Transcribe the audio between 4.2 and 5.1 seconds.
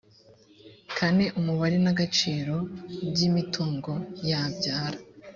yabyara